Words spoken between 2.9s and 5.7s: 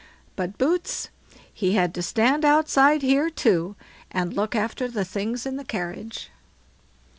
here too, and look after the things in the